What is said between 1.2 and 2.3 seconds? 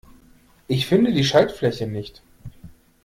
Schaltfläche nicht.